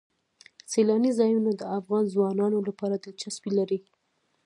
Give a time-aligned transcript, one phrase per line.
[0.71, 3.79] سیلانی ځایونه د افغان ځوانانو لپاره دلچسپي لري.